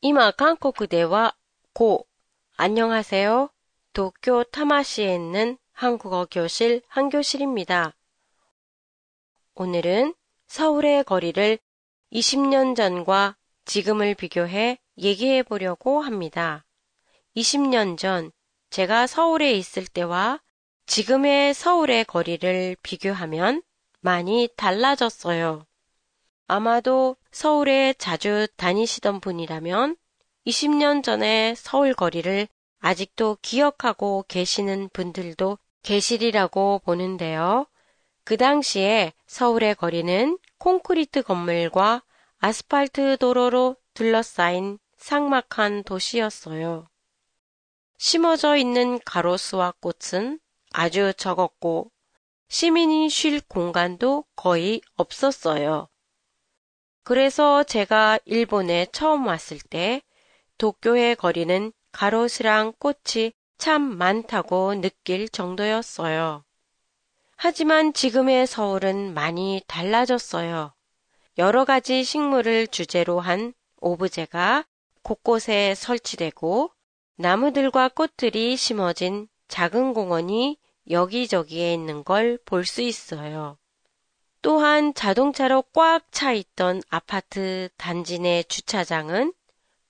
[0.00, 1.34] 今韓国では
[1.72, 2.06] 고
[2.56, 3.50] 안녕하세요.
[3.92, 7.94] 도쿄 타마시에 있는 한국어 교실 한교실입니다.
[9.56, 10.14] 오늘은
[10.46, 11.58] 서울의 거리를
[12.12, 16.64] 20년 전과 지금을 비교해 얘기해 보려고 합니다.
[17.36, 18.30] 20년 전
[18.70, 20.40] 제가 서울에 있을 때와
[20.86, 23.62] 지금의 서울의 거리를 비교하면
[24.00, 25.66] 많이 달라졌어요.
[26.51, 29.95] 아마도 서울에 자주 다니시던 분이라면
[30.45, 32.45] 20년 전의 서울 거리를
[32.81, 37.67] 아직도 기억하고 계시는 분들도 계시리라고 보는데요.
[38.25, 42.03] 그 당시에 서울의 거리는 콘크리트 건물과
[42.39, 46.89] 아스팔트 도로로 둘러싸인 삭막한 도시였어요.
[47.97, 50.41] 심어져 있는 가로수와 꽃은
[50.73, 51.91] 아주 적었고
[52.49, 55.87] 시민이 쉴 공간도 거의 없었어요.
[57.03, 60.01] 그래서 제가 일본에 처음 왔을 때
[60.57, 66.43] 도쿄의 거리는 가로수랑 꽃이 참 많다고 느낄 정도였어요.
[67.35, 70.73] 하지만 지금의 서울은 많이 달라졌어요.
[71.37, 74.65] 여러 가지 식물을 주제로 한 오브제가
[75.01, 76.71] 곳곳에 설치되고
[77.15, 80.57] 나무들과 꽃들이 심어진 작은 공원이
[80.89, 83.57] 여기저기에 있는 걸 볼 수 있어요.
[84.71, 89.33] 또한 자동차로 꽉 차 있던 아파트 단지 내 주차장은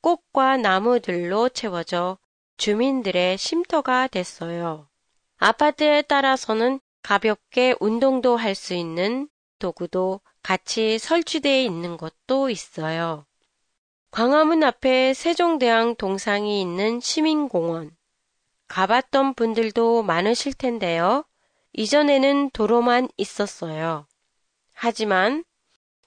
[0.02, 2.18] 꽃과 나무들로 채워져
[2.58, 4.88] 주민들의 쉼터가 됐어요.
[5.38, 13.28] 아파트에 따라서는 가볍게 운동도 할 수 있는 도구도 같이 설치되어 있는 것도 있어요.
[14.10, 17.96] 광화문 앞에 세종대왕 동상이 있는 시민공원.
[18.68, 21.24] 가봤던 분들도 많으실 텐데요.
[21.74, 24.08] 이전에는 도로만 있었어요.
[24.84, 25.44] 하지만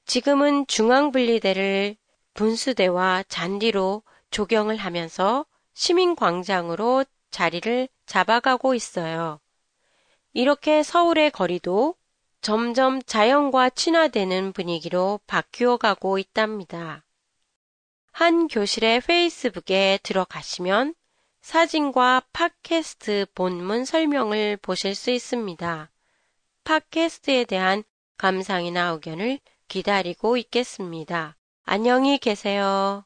[0.05, 1.95] 지금은 중앙분리대를
[2.35, 9.39] 분수대와 잔디로 조경을 하면서 시민광장으로 자리를 잡아가고 있어요.
[10.33, 11.95] 이렇게 서울의 거리도
[12.41, 17.05] 점점 자연과 친화되는 분위기로 바뀌어 가고 있답니다.
[18.11, 20.97] 한 교실의 페이스북에 들어가시면
[21.43, 25.93] 사진과 팟캐스트 본문 설명을 보실 수 있습니다.
[26.65, 27.85] 팟캐스트에 대한
[28.17, 31.37] 감상이나 의견을 기다리고 있겠습니다.
[31.65, 33.05] 안녕히 계세요.